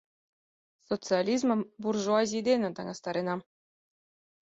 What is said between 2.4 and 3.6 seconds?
дене таҥастаренам.